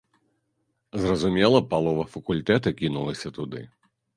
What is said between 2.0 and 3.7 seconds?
факультэта кінулася туды.